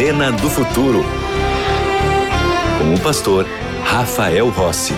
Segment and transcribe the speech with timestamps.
[0.00, 1.00] Arena do Futuro.
[2.78, 3.44] Com o pastor
[3.84, 4.94] Rafael Rossi.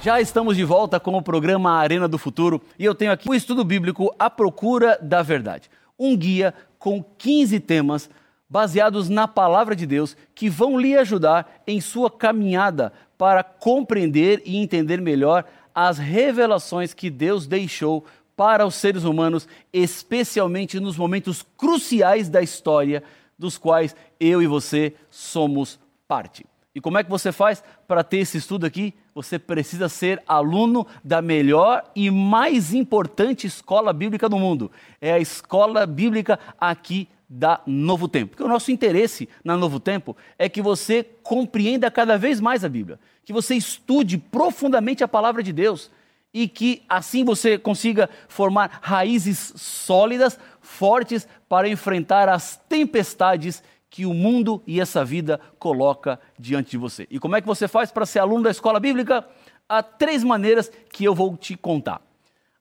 [0.00, 3.34] Já estamos de volta com o programa Arena do Futuro e eu tenho aqui o
[3.34, 5.68] estudo bíblico A Procura da Verdade.
[5.98, 8.08] Um guia com 15 temas
[8.48, 14.56] baseados na palavra de Deus que vão lhe ajudar em sua caminhada para compreender e
[14.56, 15.44] entender melhor
[15.74, 18.04] as revelações que Deus deixou
[18.36, 23.02] para os seres humanos, especialmente nos momentos cruciais da história
[23.38, 26.46] dos quais eu e você somos parte.
[26.74, 28.92] E como é que você faz para ter esse estudo aqui?
[29.14, 34.72] Você precisa ser aluno da melhor e mais importante escola bíblica do mundo.
[35.00, 38.30] É a escola bíblica aqui da Novo Tempo.
[38.30, 42.68] Porque o nosso interesse na Novo Tempo é que você compreenda cada vez mais a
[42.68, 45.92] Bíblia, que você estude profundamente a palavra de Deus
[46.34, 54.12] e que assim você consiga formar raízes sólidas, fortes para enfrentar as tempestades que o
[54.12, 57.06] mundo e essa vida coloca diante de você.
[57.08, 59.24] E como é que você faz para ser aluno da escola bíblica?
[59.68, 62.02] Há três maneiras que eu vou te contar.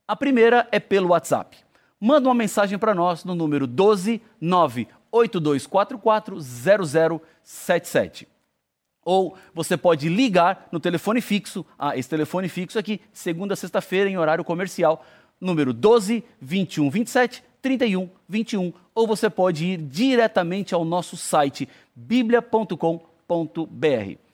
[0.07, 1.57] A primeira é pelo WhatsApp.
[1.99, 8.32] Manda uma mensagem para nós no número 12 98244 0077.
[9.05, 14.09] Ou você pode ligar no telefone fixo, ah, esse telefone fixo aqui, segunda a sexta-feira,
[14.09, 15.05] em horário comercial,
[15.39, 18.73] número 12 21 27 31 21.
[18.95, 22.97] Ou você pode ir diretamente ao nosso site biblia.com.br.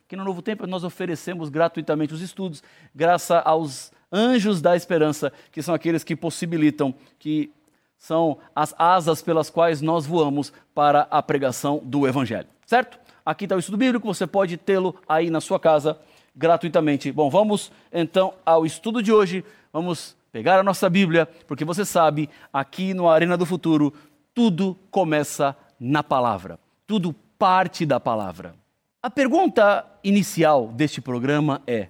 [0.08, 2.64] Que no Novo Tempo nós oferecemos gratuitamente os estudos,
[2.96, 7.52] graças aos anjos da esperança, que são aqueles que possibilitam, que
[7.96, 12.48] são as asas pelas quais nós voamos para a pregação do Evangelho.
[12.70, 13.00] Certo?
[13.26, 16.00] Aqui está o estudo bíblico, você pode tê-lo aí na sua casa
[16.36, 17.12] gratuitamente.
[17.12, 19.44] Bom, vamos então ao estudo de hoje.
[19.74, 23.92] Vamos pegar a nossa Bíblia, porque você sabe, aqui no Arena do Futuro,
[24.36, 26.60] tudo começa na palavra.
[26.86, 28.54] Tudo parte da palavra.
[29.02, 31.88] A pergunta inicial deste programa é: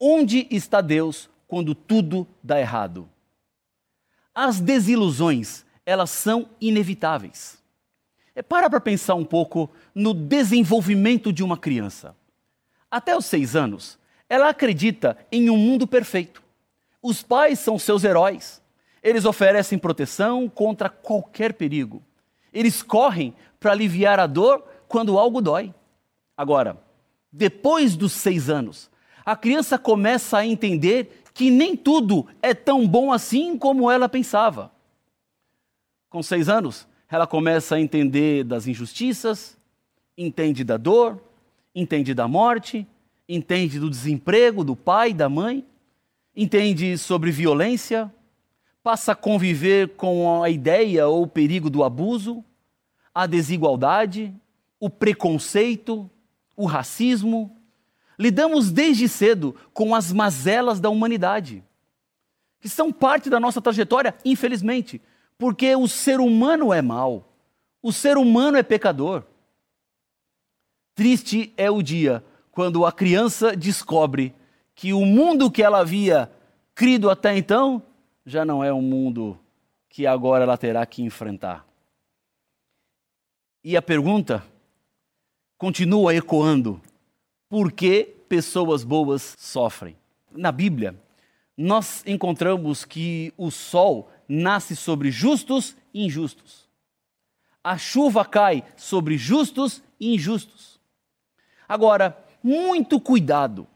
[0.00, 3.08] onde está Deus quando tudo dá errado?
[4.34, 7.61] As desilusões, elas são inevitáveis.
[8.34, 12.16] É, para para pensar um pouco no desenvolvimento de uma criança.
[12.90, 13.98] Até os seis anos,
[14.28, 16.42] ela acredita em um mundo perfeito.
[17.02, 18.62] Os pais são seus heróis.
[19.02, 22.02] Eles oferecem proteção contra qualquer perigo.
[22.52, 25.74] Eles correm para aliviar a dor quando algo dói.
[26.36, 26.78] Agora,
[27.30, 28.90] depois dos seis anos,
[29.24, 34.70] a criança começa a entender que nem tudo é tão bom assim como ela pensava.
[36.10, 39.58] Com seis anos, ela começa a entender das injustiças,
[40.16, 41.22] entende da dor,
[41.74, 42.86] entende da morte,
[43.28, 45.62] entende do desemprego do pai da mãe,
[46.34, 48.10] entende sobre violência,
[48.82, 52.42] passa a conviver com a ideia ou o perigo do abuso,
[53.14, 54.34] a desigualdade,
[54.80, 56.10] o preconceito,
[56.56, 57.54] o racismo.
[58.18, 61.62] Lidamos desde cedo com as mazelas da humanidade,
[62.58, 64.98] que são parte da nossa trajetória, infelizmente,
[65.42, 67.28] porque o ser humano é mau,
[67.82, 69.24] o ser humano é pecador.
[70.94, 74.32] Triste é o dia quando a criança descobre
[74.72, 76.30] que o mundo que ela havia
[76.76, 77.82] crido até então
[78.24, 79.36] já não é um mundo
[79.88, 81.66] que agora ela terá que enfrentar.
[83.64, 84.44] E a pergunta
[85.58, 86.80] continua ecoando:
[87.48, 89.96] por que pessoas boas sofrem?
[90.30, 90.94] Na Bíblia,
[91.56, 96.66] nós encontramos que o sol nasce sobre justos e injustos.
[97.62, 100.80] A chuva cai sobre justos e injustos.
[101.68, 103.66] Agora, muito cuidado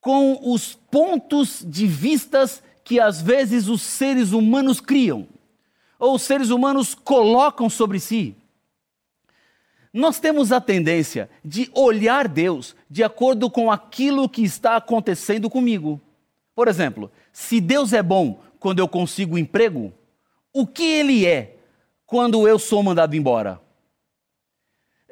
[0.00, 5.26] com os pontos de vistas que às vezes os seres humanos criam,
[5.98, 8.36] ou os seres humanos colocam sobre si.
[9.92, 16.00] Nós temos a tendência de olhar Deus de acordo com aquilo que está acontecendo comigo.
[16.56, 19.92] Por exemplo, se Deus é bom quando eu consigo emprego,
[20.54, 21.58] o que Ele é
[22.06, 23.60] quando eu sou mandado embora?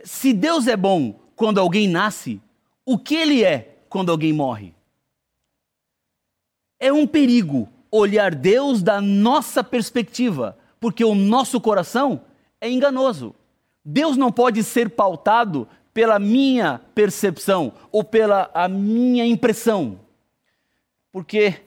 [0.03, 2.41] Se Deus é bom quando alguém nasce,
[2.83, 4.75] o que Ele é quando alguém morre?
[6.81, 12.23] É um perigo olhar Deus da nossa perspectiva, porque o nosso coração
[12.59, 13.35] é enganoso.
[13.85, 20.04] Deus não pode ser pautado pela minha percepção ou pela a minha impressão.
[21.15, 21.61] Porque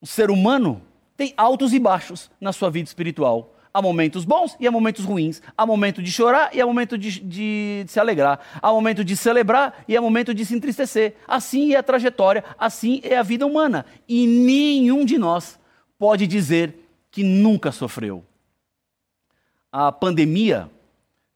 [0.00, 0.80] o ser humano
[1.16, 3.52] tem altos e baixos na sua vida espiritual.
[3.74, 5.42] Há momentos bons e há momentos ruins.
[5.58, 8.38] Há momento de chorar e há momento de, de, de, se alegrar.
[8.62, 11.16] Há momento de celebrar e há momento de se entristecer.
[11.26, 13.84] Assim é a trajetória, assim é a vida humana.
[14.08, 15.58] E nenhum de nós
[15.98, 16.72] pode dizer
[17.10, 18.24] que nunca sofreu.
[19.72, 20.70] A pandemia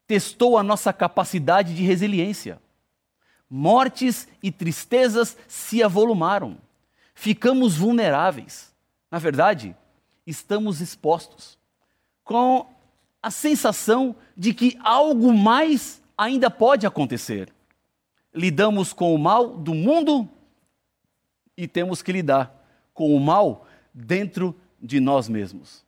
[0.07, 2.61] testou a nossa capacidade de resiliência.
[3.49, 6.63] Mortes e tristezas se avolumaram.
[7.15, 8.71] Ficamos vulneráveis.
[9.09, 9.75] Na verdade,
[10.27, 11.57] estamos expostos,
[12.23, 12.67] com
[13.23, 17.51] a sensação de que algo mais ainda pode acontecer.
[18.33, 20.29] Lidamos com o mal do mundo
[21.57, 22.53] e temos que lidar
[22.93, 25.83] com o mal dentro de nós mesmos.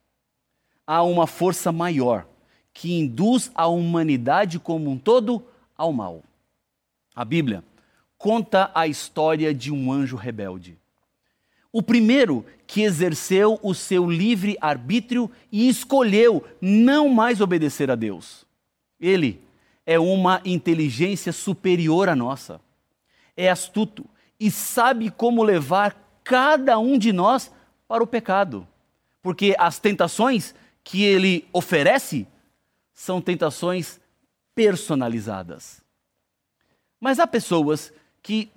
[0.85, 2.25] Há uma força maior
[2.73, 5.45] que induz a humanidade como um todo
[5.75, 6.23] ao mal.
[7.13, 7.63] A Bíblia
[8.18, 10.77] conta a história de um anjo rebelde.
[11.72, 18.46] O primeiro que exerceu o seu livre arbítrio e escolheu não mais obedecer a Deus.
[19.00, 19.42] Ele
[19.86, 22.60] é uma inteligência superior à nossa.
[23.36, 24.06] É astuto
[24.40, 27.52] e sabe como levar cada um de nós
[27.88, 28.68] para o pecado.
[29.22, 30.54] Porque as tentações
[30.84, 32.28] que ele oferece
[32.94, 34.00] são tentações
[34.56, 35.81] personalizadas.
[37.00, 37.94] Mas há pessoas
[38.24, 38.52] que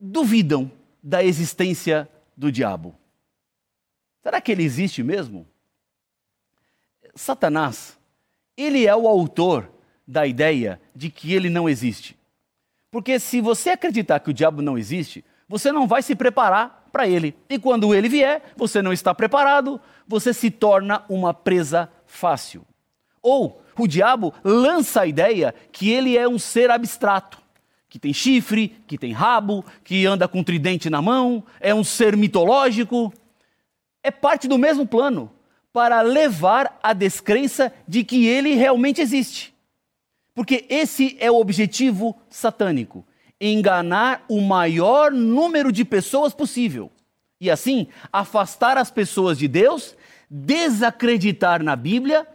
[0.00, 0.70] duvidam
[1.02, 2.94] da existência do diabo.
[4.22, 5.46] Será que ele existe mesmo?
[7.14, 7.98] Satanás
[8.58, 9.70] ele é o autor
[10.06, 12.18] da ideia de que ele não existe.
[12.90, 17.06] Porque se você acreditar que o diabo não existe, você não vai se preparar para
[17.06, 17.36] ele.
[17.48, 22.66] E quando ele vier, você não está preparado, você se torna uma presa fácil.
[23.22, 27.38] Ou o diabo lança a ideia que ele é um ser abstrato,
[27.88, 32.16] que tem chifre, que tem rabo, que anda com tridente na mão, é um ser
[32.16, 33.12] mitológico.
[34.02, 35.30] É parte do mesmo plano
[35.72, 39.54] para levar a descrença de que ele realmente existe.
[40.34, 43.04] Porque esse é o objetivo satânico:
[43.40, 46.92] enganar o maior número de pessoas possível.
[47.40, 49.96] E assim, afastar as pessoas de Deus,
[50.28, 52.26] desacreditar na Bíblia,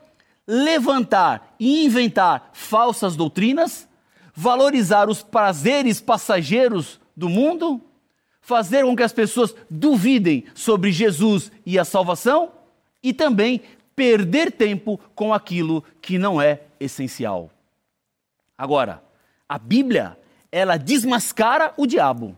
[0.48, 3.88] levantar e inventar falsas doutrinas,
[4.34, 7.82] valorizar os prazeres passageiros do mundo,
[8.42, 12.52] fazer com que as pessoas duvidem sobre Jesus e a salvação
[13.02, 13.62] e também
[13.96, 17.52] perder tempo com aquilo que não é essencial.
[18.58, 19.04] Agora,
[19.48, 20.18] a Bíblia,
[20.52, 22.38] ela desmascara o diabo.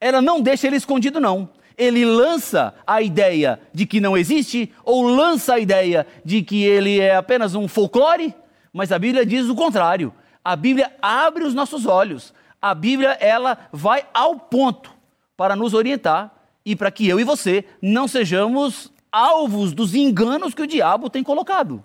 [0.00, 1.48] Ela não deixa ele escondido, não.
[1.76, 6.98] Ele lança a ideia de que não existe, ou lança a ideia de que ele
[6.98, 8.34] é apenas um folclore,
[8.72, 10.12] mas a Bíblia diz o contrário.
[10.48, 12.32] A Bíblia abre os nossos olhos.
[12.58, 14.90] A Bíblia, ela vai ao ponto
[15.36, 16.34] para nos orientar
[16.64, 21.22] e para que eu e você não sejamos alvos dos enganos que o diabo tem
[21.22, 21.84] colocado.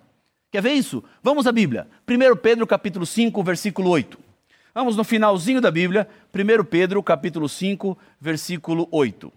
[0.50, 1.04] Quer ver isso?
[1.22, 1.86] Vamos à Bíblia.
[2.08, 4.18] 1 Pedro capítulo 5, versículo 8.
[4.74, 9.30] Vamos no finalzinho da Bíblia, 1 Pedro capítulo 5, versículo 8.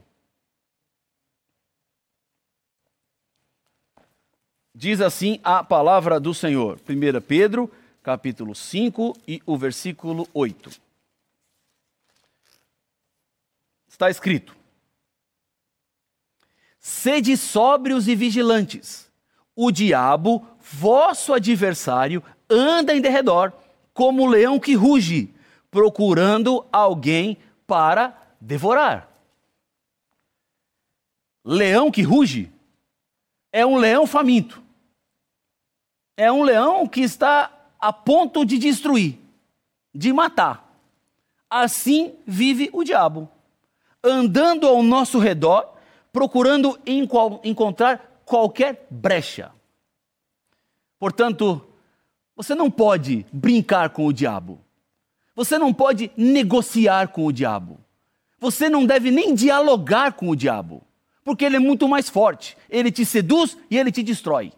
[4.74, 6.80] Diz assim a palavra do Senhor.
[6.88, 7.70] 1 Pedro
[8.08, 10.72] capítulo 5 e o versículo 8.
[13.86, 14.56] Está escrito:
[16.80, 19.12] Sede sóbrios e vigilantes.
[19.54, 23.52] O diabo, vosso adversário, anda em derredor,
[23.94, 25.36] como um leão que ruge,
[25.70, 29.12] procurando alguém para devorar.
[31.44, 32.54] Leão que ruge
[33.52, 34.64] é um leão faminto.
[36.16, 39.20] É um leão que está a ponto de destruir,
[39.94, 40.66] de matar.
[41.50, 43.30] Assim vive o diabo,
[44.04, 45.78] andando ao nosso redor
[46.18, 46.80] procurando
[47.44, 49.52] encontrar qualquer brecha.
[51.00, 51.64] Portanto,
[52.36, 54.60] você não pode brincar com o diabo.
[55.36, 57.80] Você não pode negociar com o diabo.
[58.40, 60.82] Você não deve nem dialogar com o diabo,
[61.24, 62.58] porque ele é muito mais forte.
[62.68, 64.52] Ele te seduz e ele te destrói.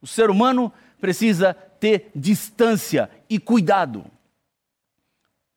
[0.00, 4.04] O ser humano precisa ter distância e cuidado.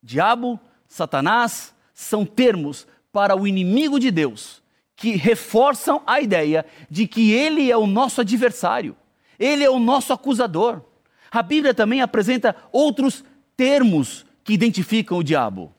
[0.02, 4.62] Diabo, Satanás são termos para o inimigo de Deus
[4.94, 8.96] que reforçam a ideia de que ele é o nosso adversário,
[9.38, 10.82] ele é o nosso acusador.
[11.30, 13.24] A Bíblia também apresenta outros
[13.56, 15.74] termos que identificam o diabo,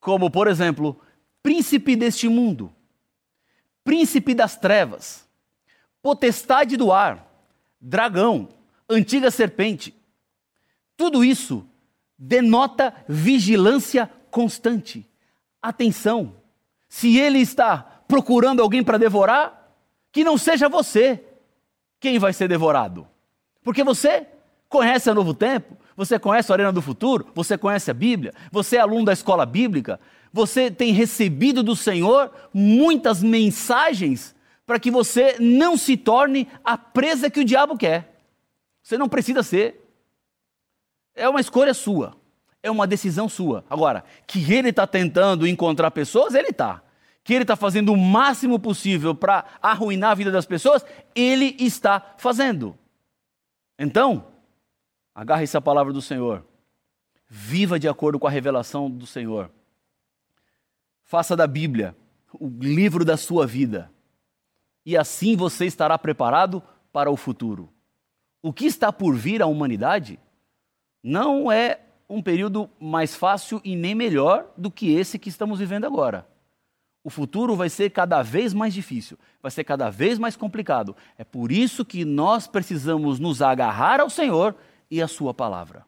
[0.00, 1.00] como, por exemplo,
[1.42, 2.72] príncipe deste mundo,
[3.84, 5.26] príncipe das trevas,
[6.02, 7.26] potestade do ar,
[7.80, 8.48] dragão,
[8.88, 9.94] antiga serpente.
[10.96, 11.66] Tudo isso
[12.18, 15.06] denota vigilância constante,
[15.62, 16.34] atenção
[16.88, 19.76] se ele está procurando alguém para devorar,
[20.10, 21.22] que não seja você
[22.00, 23.06] quem vai ser devorado.
[23.62, 24.26] Porque você
[24.68, 28.76] conhece a Novo Tempo, você conhece a Arena do Futuro, você conhece a Bíblia, você
[28.76, 30.00] é aluno da escola bíblica,
[30.32, 34.34] Você tem recebido do Senhor muitas mensagens
[34.66, 38.17] para que você não se torne a presa que o diabo quer.
[38.88, 39.86] Você não precisa ser.
[41.14, 42.16] É uma escolha sua.
[42.62, 43.62] É uma decisão sua.
[43.68, 46.82] Agora, que ele está tentando encontrar pessoas, ele está.
[47.22, 52.14] Que ele está fazendo o máximo possível para arruinar a vida das pessoas, ele está
[52.16, 52.78] fazendo.
[53.78, 54.28] Então,
[55.14, 56.42] agarre essa palavra do Senhor.
[57.28, 59.50] Viva de acordo com a revelação do Senhor.
[61.04, 61.94] Faça da Bíblia
[62.32, 63.92] o livro da sua vida.
[64.82, 67.70] E assim você estará preparado para o futuro.
[68.42, 70.18] O que está por vir à humanidade
[71.02, 75.84] não é um período mais fácil e nem melhor do que esse que estamos vivendo
[75.84, 76.26] agora.
[77.04, 80.96] O futuro vai ser cada vez mais difícil, vai ser cada vez mais complicado.
[81.16, 84.54] É por isso que nós precisamos nos agarrar ao Senhor
[84.90, 85.86] e à Sua palavra.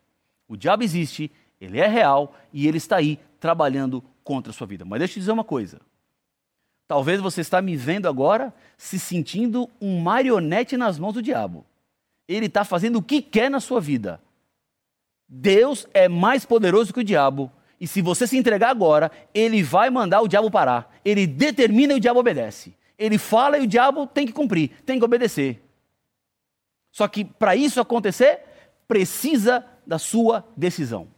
[0.49, 1.30] O diabo existe,
[1.61, 4.85] ele é real e ele está aí trabalhando contra a sua vida.
[4.85, 5.80] Mas deixa eu te dizer uma coisa.
[6.88, 11.64] Talvez você está me vendo agora se sentindo um marionete nas mãos do diabo.
[12.31, 14.21] Ele está fazendo o que quer na sua vida.
[15.29, 17.51] Deus é mais poderoso que o diabo.
[17.81, 20.95] E se você se entregar agora, ele vai mandar o diabo parar.
[21.05, 22.73] Ele determina e o diabo obedece.
[22.97, 25.61] Ele fala e o diabo tem que cumprir, tem que obedecer.
[26.93, 28.45] Só que para isso acontecer,
[28.87, 31.09] precisa da sua decisão.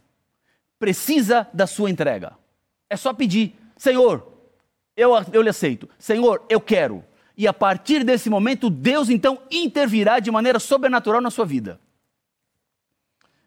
[0.79, 2.39] Precisa da sua entrega.
[2.89, 4.33] É só pedir: Senhor,
[4.97, 5.89] eu, eu lhe aceito.
[5.99, 7.05] Senhor, eu quero.
[7.37, 11.81] E a partir desse momento, Deus então intervirá de maneira sobrenatural na sua vida.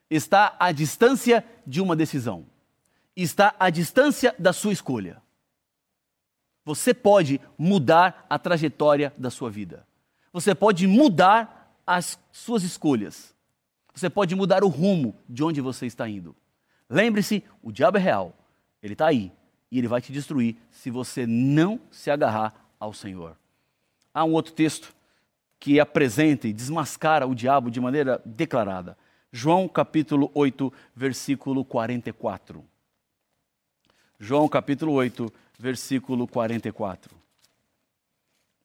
[0.09, 2.45] Está à distância de uma decisão.
[3.15, 5.21] Está à distância da sua escolha.
[6.63, 9.85] Você pode mudar a trajetória da sua vida.
[10.33, 13.33] Você pode mudar as suas escolhas.
[13.93, 16.35] Você pode mudar o rumo de onde você está indo.
[16.89, 18.33] Lembre-se, o diabo é real.
[18.81, 19.31] Ele está aí
[19.71, 23.37] e ele vai te destruir se você não se agarrar ao Senhor.
[24.15, 24.95] Há um outro texto
[25.60, 28.98] que apresenta e desmascara o diabo de maneira declarada.
[29.29, 32.63] João capítulo 8, versículo 44.
[34.17, 35.29] João capítulo 8,
[35.60, 37.13] versículo 44.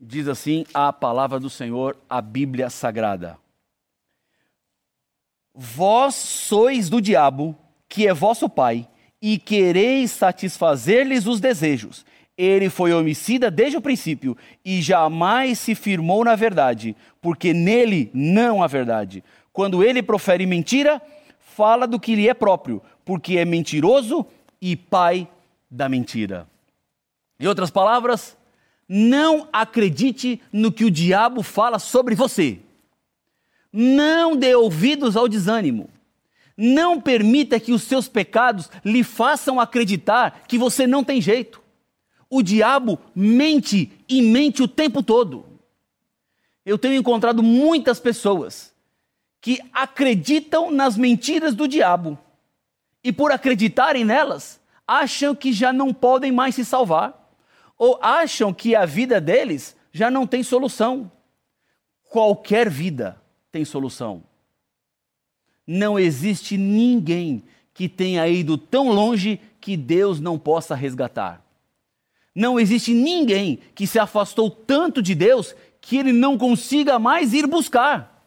[0.01, 3.37] Diz assim a palavra do Senhor, a Bíblia Sagrada.
[5.53, 8.89] Vós sois do diabo, que é vosso pai,
[9.21, 12.07] e quereis satisfazer-lhes os desejos.
[12.41, 18.63] Ele foi homicida desde o princípio e jamais se firmou na verdade, porque nele não
[18.63, 19.23] há verdade.
[19.53, 21.03] Quando ele profere mentira,
[21.39, 24.25] fala do que lhe é próprio, porque é mentiroso
[24.59, 25.29] e pai
[25.71, 26.49] da mentira.
[27.39, 28.39] Em outras palavras,
[28.89, 32.59] não acredite no que o diabo fala sobre você.
[33.71, 35.91] Não dê ouvidos ao desânimo.
[36.57, 41.60] Não permita que os seus pecados lhe façam acreditar que você não tem jeito.
[42.31, 45.45] O diabo mente e mente o tempo todo.
[46.65, 48.73] Eu tenho encontrado muitas pessoas
[49.41, 52.17] que acreditam nas mentiras do diabo
[53.03, 57.35] e, por acreditarem nelas, acham que já não podem mais se salvar
[57.77, 61.11] ou acham que a vida deles já não tem solução.
[62.11, 63.21] Qualquer vida
[63.51, 64.23] tem solução.
[65.67, 71.43] Não existe ninguém que tenha ido tão longe que Deus não possa resgatar.
[72.35, 77.47] Não existe ninguém que se afastou tanto de Deus que ele não consiga mais ir
[77.47, 78.25] buscar.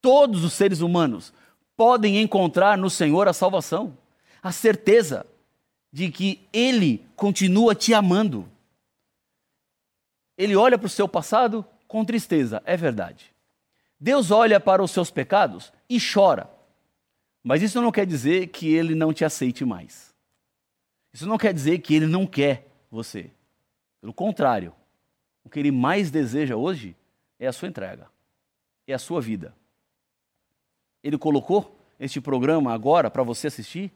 [0.00, 1.32] Todos os seres humanos
[1.76, 3.96] podem encontrar no Senhor a salvação,
[4.42, 5.26] a certeza
[5.92, 8.48] de que Ele continua te amando.
[10.36, 13.32] Ele olha para o seu passado com tristeza, é verdade.
[13.98, 16.48] Deus olha para os seus pecados e chora.
[17.42, 20.14] Mas isso não quer dizer que ele não te aceite mais.
[21.12, 23.30] Isso não quer dizer que ele não quer você.
[24.00, 24.74] Pelo contrário,
[25.44, 26.96] o que ele mais deseja hoje
[27.38, 28.10] é a sua entrega,
[28.86, 29.54] é a sua vida.
[31.02, 33.92] Ele colocou este programa agora para você assistir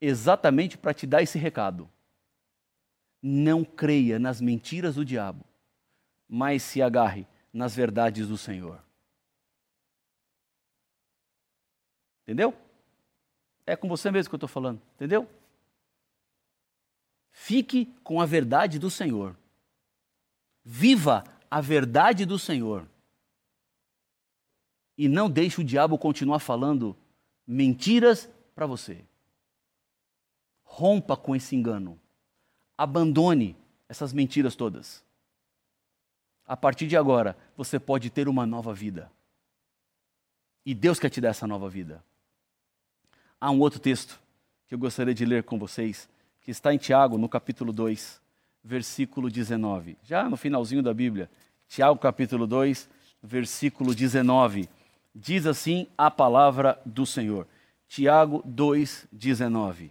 [0.00, 1.88] exatamente para te dar esse recado.
[3.22, 5.44] Não creia nas mentiras do diabo,
[6.28, 8.82] mas se agarre nas verdades do Senhor.
[12.22, 12.54] Entendeu?
[13.64, 15.28] É com você mesmo que eu estou falando, entendeu?
[17.46, 19.36] Fique com a verdade do Senhor.
[20.64, 22.90] Viva a verdade do Senhor.
[24.98, 26.96] E não deixe o diabo continuar falando
[27.46, 29.04] mentiras para você.
[30.64, 32.00] Rompa com esse engano.
[32.76, 33.56] Abandone
[33.88, 35.04] essas mentiras todas.
[36.44, 39.08] A partir de agora, você pode ter uma nova vida.
[40.64, 42.04] E Deus quer te dar essa nova vida.
[43.40, 44.20] Há um outro texto
[44.66, 46.08] que eu gostaria de ler com vocês,
[46.46, 48.20] que está em Tiago, no capítulo 2,
[48.62, 49.98] versículo 19.
[50.04, 51.28] Já no finalzinho da Bíblia,
[51.66, 52.88] Tiago, capítulo 2,
[53.20, 54.68] versículo 19.
[55.12, 57.48] Diz assim a palavra do Senhor.
[57.88, 59.90] Tiago 2, 19.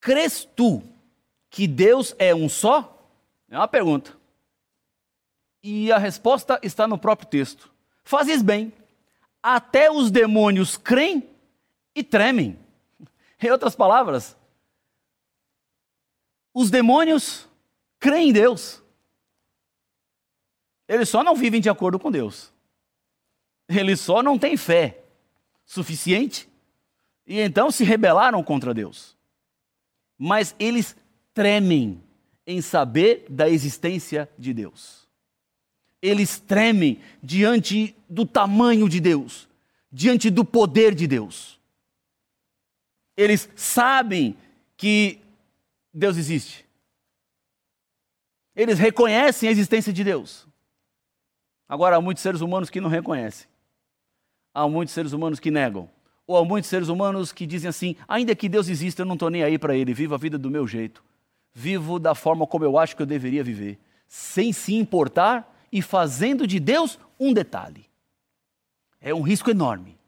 [0.00, 0.82] Crês tu
[1.50, 2.98] que Deus é um só?
[3.50, 4.16] É uma pergunta.
[5.62, 7.70] E a resposta está no próprio texto.
[8.04, 8.72] Fazes bem.
[9.42, 11.28] Até os demônios creem
[11.94, 12.61] e tremem.
[13.42, 14.36] Em outras palavras,
[16.54, 17.48] os demônios
[17.98, 18.80] creem em Deus.
[20.86, 22.52] Eles só não vivem de acordo com Deus.
[23.68, 25.02] Eles só não têm fé
[25.64, 26.48] suficiente
[27.26, 29.16] e então se rebelaram contra Deus.
[30.18, 30.94] Mas eles
[31.34, 32.02] tremem
[32.46, 35.08] em saber da existência de Deus.
[36.00, 39.48] Eles tremem diante do tamanho de Deus,
[39.90, 41.61] diante do poder de Deus.
[43.16, 44.36] Eles sabem
[44.76, 45.20] que
[45.92, 46.66] Deus existe.
[48.54, 50.46] Eles reconhecem a existência de Deus.
[51.68, 53.46] Agora, há muitos seres humanos que não reconhecem.
[54.52, 55.88] Há muitos seres humanos que negam.
[56.26, 59.30] Ou há muitos seres humanos que dizem assim: ainda que Deus exista, eu não estou
[59.30, 61.02] nem aí para Ele, vivo a vida do meu jeito.
[61.54, 63.78] Vivo da forma como eu acho que eu deveria viver.
[64.06, 67.86] Sem se importar e fazendo de Deus um detalhe.
[69.00, 69.98] É um risco enorme.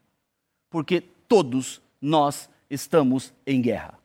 [0.69, 3.99] Porque todos nós estamos em guerra.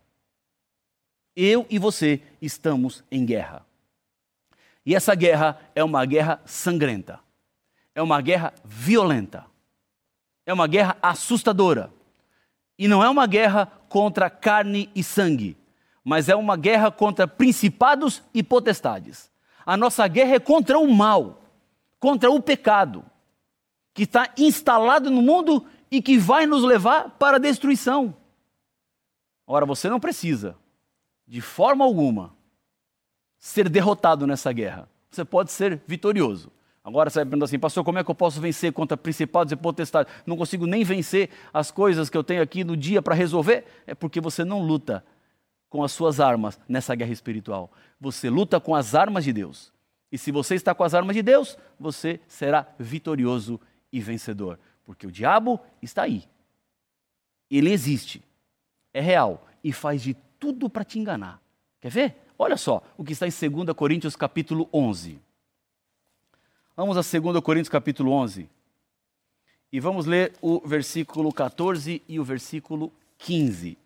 [1.35, 3.65] Eu e você estamos em guerra.
[4.85, 7.21] E essa guerra é uma guerra sangrenta.
[7.95, 9.47] É uma guerra violenta.
[10.45, 11.93] É uma guerra assustadora.
[12.79, 15.57] E não é uma guerra contra carne e sangue,
[16.03, 19.31] mas é uma guerra contra principados e potestades.
[19.67, 21.43] A nossa guerra é contra o mal,
[21.99, 23.05] contra o pecado,
[23.93, 28.15] que está instalado no mundo e que vai nos levar para a destruição.
[29.53, 30.57] Ora, você não precisa,
[31.27, 32.37] de forma alguma,
[33.37, 34.89] ser derrotado nessa guerra.
[35.11, 36.53] Você pode ser vitorioso.
[36.85, 39.57] Agora você vai perguntar assim, pastor, como é que eu posso vencer contra principados e
[39.57, 40.15] potestades?
[40.25, 43.65] Não consigo nem vencer as coisas que eu tenho aqui no dia para resolver?
[43.89, 45.05] É porque você não luta
[45.69, 47.73] com as suas armas nessa guerra espiritual.
[48.01, 49.73] Você luta com as armas de Deus.
[50.13, 53.61] E se você está com as armas de Deus, você será vitorioso
[53.93, 54.61] e vencedor.
[54.85, 56.23] Porque o diabo está aí.
[57.51, 58.23] Ele existe
[58.93, 61.41] é real e faz de tudo para te enganar.
[61.81, 62.17] Quer ver?
[62.39, 65.21] Olha só o que está em 2 Coríntios capítulo 11.
[66.77, 68.49] Vamos a 2 Coríntios capítulo 11.
[69.73, 73.77] E vamos ler o versículo 14 e o versículo 15.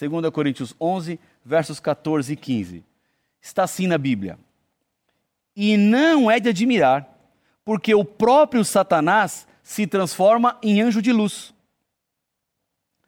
[0.00, 2.84] 2 Coríntios 11, versos 14 e 15.
[3.40, 4.38] Está assim na Bíblia.
[5.54, 7.08] E não é de admirar,
[7.64, 11.52] porque o próprio Satanás se transforma em anjo de luz.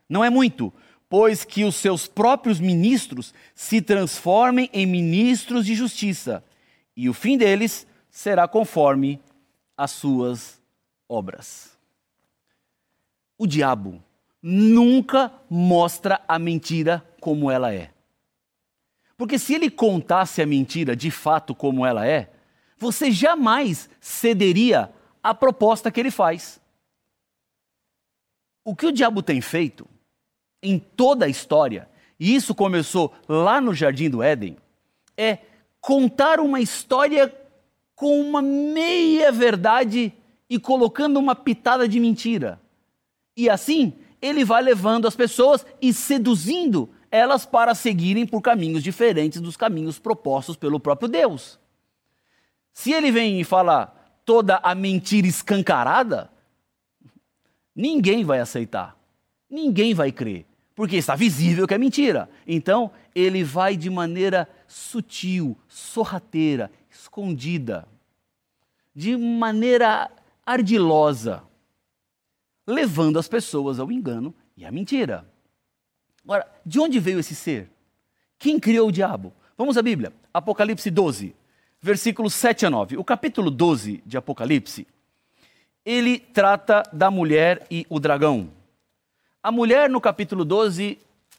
[0.08, 0.72] Não é muito,
[1.08, 6.44] pois que os seus próprios ministros se transformem em ministros de justiça,
[6.96, 9.20] e o fim deles será conforme
[9.76, 10.60] as suas
[11.08, 11.78] obras.
[13.38, 14.02] O diabo
[14.42, 17.90] nunca mostra a mentira como ela é.
[19.16, 22.30] Porque se ele contasse a mentira de fato como ela é,
[22.76, 24.92] você jamais cederia
[25.22, 26.60] à proposta que ele faz.
[28.64, 29.88] O que o diabo tem feito
[30.62, 34.56] em toda a história, e isso começou lá no Jardim do Éden,
[35.16, 35.38] é
[35.80, 37.32] contar uma história
[37.94, 40.12] com uma meia verdade
[40.50, 42.60] e colocando uma pitada de mentira.
[43.36, 49.40] E assim, ele vai levando as pessoas e seduzindo elas para seguirem por caminhos diferentes
[49.40, 51.58] dos caminhos propostos pelo próprio Deus.
[52.72, 53.94] Se ele vem e fala
[54.24, 56.30] toda a mentira escancarada,
[57.74, 58.96] ninguém vai aceitar,
[59.48, 60.47] ninguém vai crer
[60.78, 62.30] porque está visível que é mentira.
[62.46, 67.88] Então, ele vai de maneira sutil, sorrateira, escondida,
[68.94, 70.08] de maneira
[70.46, 71.42] ardilosa,
[72.64, 75.28] levando as pessoas ao engano e à mentira.
[76.22, 77.68] Agora, de onde veio esse ser?
[78.38, 79.32] Quem criou o diabo?
[79.56, 81.34] Vamos à Bíblia, Apocalipse 12,
[81.82, 82.98] versículos 7 a 9.
[82.98, 84.86] O capítulo 12 de Apocalipse,
[85.84, 88.56] ele trata da mulher e o dragão.
[89.42, 90.98] A mulher, no capítulo 12,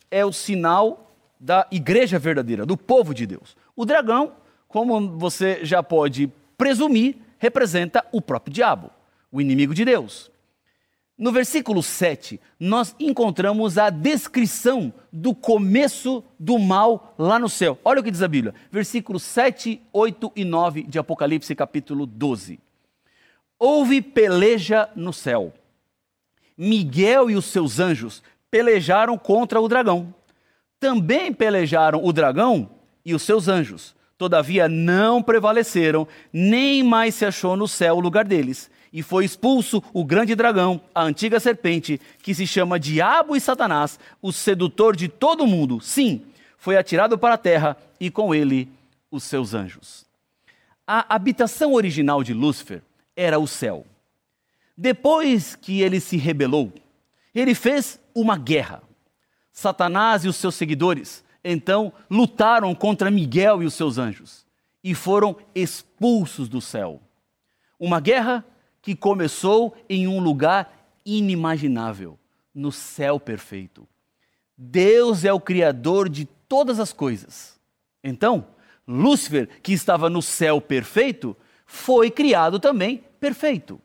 [0.10, 3.58] é o sinal da igreja verdadeira, do povo de Deus.
[3.76, 4.34] O dragão,
[4.68, 8.90] como você já pode presumir, representa o próprio diabo,
[9.32, 10.32] o inimigo de Deus.
[11.18, 17.78] No versículo 7, nós encontramos a descrição do começo do mal lá no céu.
[17.84, 22.62] Olha o que diz a Bíblia, versículos 7, 8 e 9 de Apocalipse, capítulo 12.
[23.60, 25.54] Houve peleja no céu.
[26.62, 30.14] Miguel e os seus anjos pelejaram contra o dragão.
[30.78, 32.70] Também pelejaram o dragão
[33.06, 33.96] e os seus anjos.
[34.18, 38.70] Todavia não prevaleceram, nem mais se achou no céu o lugar deles.
[38.92, 43.98] E foi expulso o grande dragão, a antiga serpente, que se chama Diabo e Satanás,
[44.22, 45.80] o sedutor de todo mundo.
[45.80, 46.26] Sim,
[46.58, 48.68] foi atirado para a terra e com ele
[49.10, 50.06] os seus anjos.
[50.86, 52.82] A habitação original de Lúcifer
[53.16, 53.86] era o céu.
[54.82, 56.72] Depois que ele se rebelou,
[57.36, 58.82] ele fez uma guerra.
[59.52, 64.46] Satanás e os seus seguidores então lutaram contra Miguel e os seus anjos
[64.82, 67.02] e foram expulsos do céu.
[67.78, 68.46] Uma guerra
[68.82, 70.72] que começou em um lugar
[71.06, 72.18] inimaginável,
[72.56, 73.86] no céu perfeito.
[74.58, 77.60] Deus é o criador de todas as coisas.
[78.02, 78.48] Então,
[78.88, 83.82] Lúcifer, que estava no céu perfeito, foi criado também perfeito.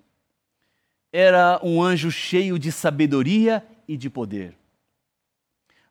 [1.16, 4.59] Era um anjo cheio de sabedoria e de poder,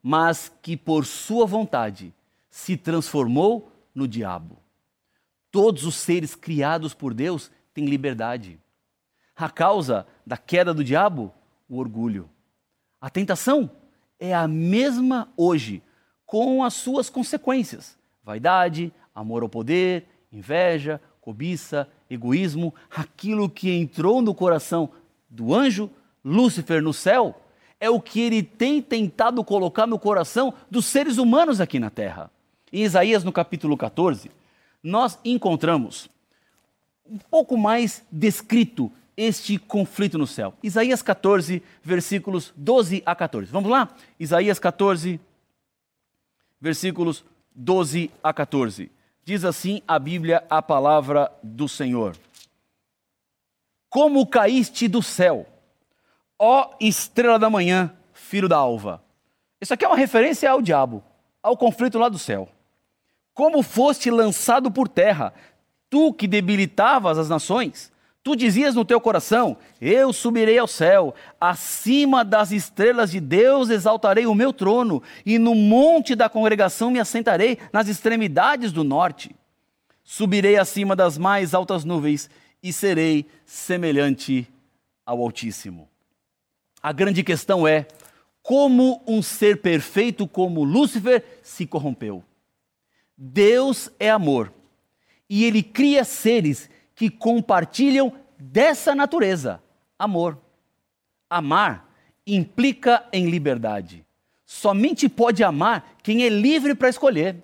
[0.01, 2.13] mas que por sua vontade
[2.49, 4.57] se transformou no diabo.
[5.49, 8.59] Todos os seres criados por Deus têm liberdade.
[9.33, 11.33] A causa da queda do diabo?
[11.69, 12.29] O orgulho.
[12.99, 13.71] A tentação
[14.19, 15.81] é a mesma hoje,
[16.25, 24.35] com as suas consequências: vaidade, amor ao poder, inveja, cobiça, egoísmo, aquilo que entrou no
[24.35, 24.91] coração
[25.33, 25.89] do anjo
[26.23, 27.41] Lúcifer no céu,
[27.79, 32.31] é o que ele tem tentado colocar no coração dos seres humanos aqui na terra.
[32.71, 34.31] Em Isaías, no capítulo 14,
[34.81, 36.09] nós encontramos
[37.05, 40.53] um pouco mais descrito este conflito no céu.
[40.63, 43.51] Isaías 14, versículos 12 a 14.
[43.51, 43.89] Vamos lá?
[44.19, 45.19] Isaías 14,
[46.61, 48.89] versículos 12 a 14.
[49.25, 52.15] Diz assim a Bíblia, a palavra do Senhor.
[53.93, 55.45] Como caíste do céu,
[56.39, 59.03] ó estrela da manhã, filho da alva.
[59.61, 61.03] Isso aqui é uma referência ao diabo,
[61.43, 62.49] ao conflito lá do céu.
[63.35, 65.31] Como foste lançado por terra,
[65.91, 72.25] tu que debilitavas as nações, Tu dizias no teu coração: Eu subirei ao céu, acima
[72.25, 77.59] das estrelas de Deus exaltarei o meu trono, e no monte da congregação me assentarei
[77.71, 79.35] nas extremidades do norte.
[80.03, 82.29] Subirei acima das mais altas nuvens
[82.63, 84.47] e serei semelhante
[85.05, 85.89] ao Altíssimo.
[86.81, 87.85] A grande questão é:
[88.41, 92.23] como um ser perfeito como Lúcifer se corrompeu?
[93.17, 94.51] Deus é amor
[95.29, 99.61] e ele cria seres que compartilham dessa natureza,
[99.97, 100.37] amor.
[101.29, 101.89] Amar
[102.25, 104.05] implica em liberdade.
[104.45, 107.37] Somente pode amar quem é livre para escolher.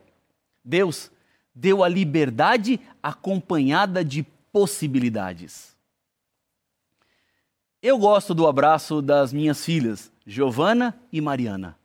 [0.64, 1.12] Deus
[1.56, 5.76] deu a liberdade acompanhada de possibilidades.
[7.82, 11.78] Eu gosto do abraço das minhas filhas, Giovana e Mariana.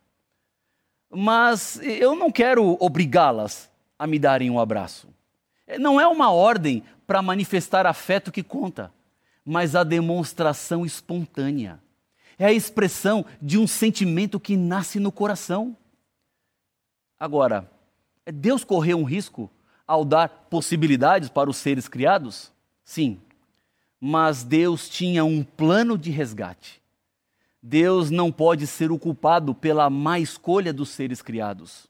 [1.09, 5.09] Mas eu não quero obrigá-las a me darem um abraço.
[5.79, 8.92] Não é uma ordem para manifestar afeto que conta,
[9.44, 11.81] mas a demonstração espontânea.
[12.38, 15.77] É a expressão de um sentimento que nasce no coração.
[17.18, 17.70] Agora,
[18.27, 19.50] é Deus correu um risco
[19.87, 22.53] ao dar possibilidades para os seres criados?
[22.85, 23.20] Sim,
[24.01, 26.83] mas Deus tinha um plano de resgate.
[27.62, 31.87] Deus não pode ser o culpado pela má escolha dos seres criados.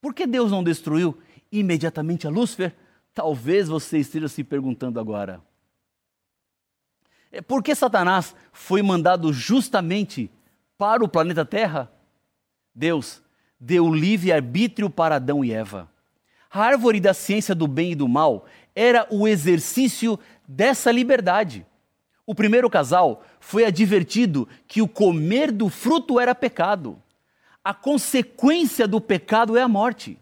[0.00, 1.16] Por que Deus não destruiu
[1.50, 2.74] imediatamente a Lúcifer?
[3.14, 5.42] Talvez você esteja se perguntando agora.
[7.32, 10.30] É por que Satanás foi mandado justamente
[10.76, 11.90] para o planeta Terra?
[12.74, 13.22] Deus
[13.58, 15.90] deu livre-arbítrio para Adão e Eva.
[16.50, 21.66] A árvore da ciência do bem e do mal era o exercício dessa liberdade.
[22.26, 27.00] O primeiro casal foi advertido que o comer do fruto era pecado.
[27.64, 30.18] A consequência do pecado é a morte.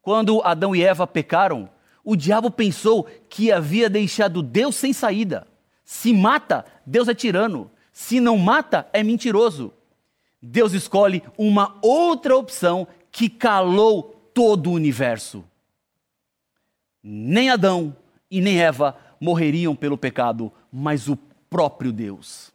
[0.00, 1.68] Quando Adão e Eva pecaram,
[2.04, 5.46] o diabo pensou que havia deixado Deus sem saída.
[5.84, 7.70] Se mata, Deus é tirano.
[7.92, 9.72] Se não mata, é mentiroso.
[10.40, 15.44] Deus escolhe uma outra opção que calou todo o universo.
[17.02, 17.96] Nem Adão
[18.30, 21.16] e nem Eva morreriam pelo pecado, mas o
[21.48, 22.52] próprio Deus.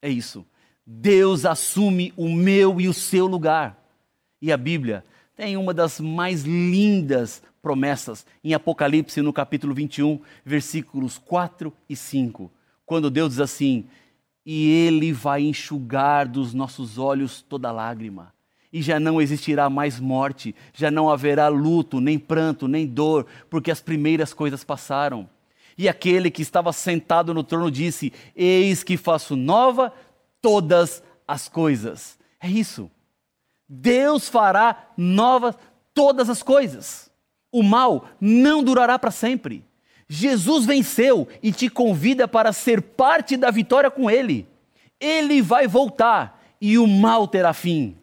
[0.00, 0.44] É isso.
[0.86, 3.78] Deus assume o meu e o seu lugar.
[4.40, 5.04] E a Bíblia
[5.36, 12.50] tem uma das mais lindas promessas em Apocalipse, no capítulo 21, versículos 4 e 5,
[12.84, 13.86] quando Deus diz assim:
[14.44, 18.31] E Ele vai enxugar dos nossos olhos toda lágrima,
[18.72, 23.70] e já não existirá mais morte, já não haverá luto, nem pranto, nem dor, porque
[23.70, 25.28] as primeiras coisas passaram.
[25.76, 29.92] E aquele que estava sentado no trono disse: Eis que faço nova
[30.40, 32.18] todas as coisas.
[32.40, 32.90] É isso.
[33.68, 35.56] Deus fará novas
[35.94, 37.10] todas as coisas.
[37.50, 39.64] O mal não durará para sempre.
[40.08, 44.46] Jesus venceu e te convida para ser parte da vitória com Ele.
[45.00, 47.96] Ele vai voltar e o mal terá fim.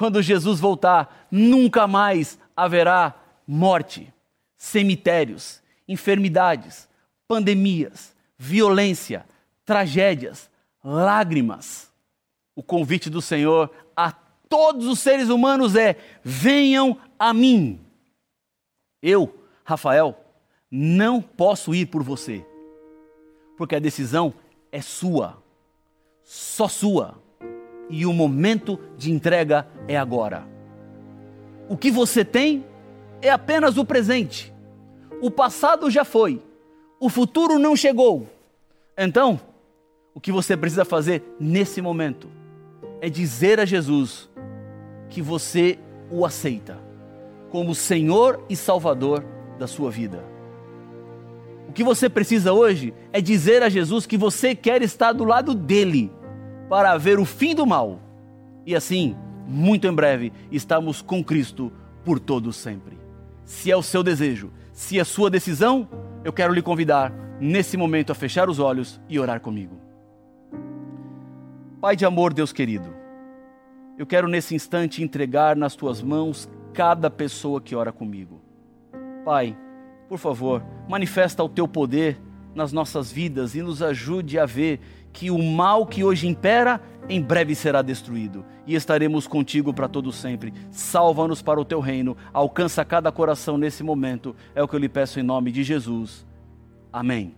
[0.00, 3.14] Quando Jesus voltar, nunca mais haverá
[3.46, 4.10] morte,
[4.56, 6.88] cemitérios, enfermidades,
[7.28, 9.26] pandemias, violência,
[9.62, 10.48] tragédias,
[10.82, 11.92] lágrimas.
[12.56, 14.10] O convite do Senhor a
[14.48, 17.78] todos os seres humanos é: venham a mim.
[19.02, 20.18] Eu, Rafael,
[20.70, 22.42] não posso ir por você,
[23.54, 24.32] porque a decisão
[24.72, 25.42] é sua,
[26.24, 27.22] só sua,
[27.90, 30.46] e o momento de entrega é agora.
[31.68, 32.64] O que você tem
[33.20, 34.52] é apenas o presente.
[35.20, 36.42] O passado já foi,
[36.98, 38.26] o futuro não chegou.
[38.96, 39.40] Então,
[40.14, 42.28] o que você precisa fazer nesse momento
[43.00, 44.28] é dizer a Jesus
[45.08, 45.78] que você
[46.10, 46.78] o aceita
[47.50, 49.24] como Senhor e Salvador
[49.58, 50.24] da sua vida.
[51.68, 55.54] O que você precisa hoje é dizer a Jesus que você quer estar do lado
[55.54, 56.10] dele
[56.70, 58.00] para ver o fim do mal.
[58.64, 61.72] E assim, muito em breve, estamos com Cristo
[62.04, 62.96] por todo sempre.
[63.44, 65.88] Se é o seu desejo, se é sua decisão,
[66.22, 69.80] eu quero lhe convidar nesse momento a fechar os olhos e orar comigo.
[71.80, 72.94] Pai de amor, Deus querido,
[73.98, 78.40] eu quero nesse instante entregar nas tuas mãos cada pessoa que ora comigo.
[79.24, 79.56] Pai,
[80.08, 82.20] por favor, manifesta o teu poder
[82.54, 84.80] nas nossas vidas e nos ajude a ver
[85.12, 90.12] que o mal que hoje impera em breve será destruído e estaremos contigo para todo
[90.12, 90.54] sempre.
[90.70, 94.34] Salva-nos para o teu reino, alcança cada coração nesse momento.
[94.54, 96.24] É o que eu lhe peço em nome de Jesus.
[96.92, 97.34] Amém.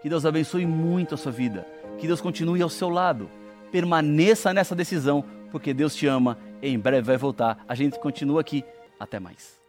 [0.00, 1.66] Que Deus abençoe muito a sua vida.
[1.98, 3.30] Que Deus continue ao seu lado.
[3.70, 6.38] Permaneça nessa decisão, porque Deus te ama.
[6.62, 7.62] Em breve vai voltar.
[7.68, 8.64] A gente continua aqui.
[8.98, 9.59] Até mais.